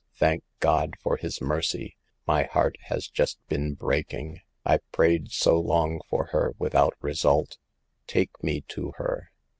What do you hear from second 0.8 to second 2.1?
for His mercy;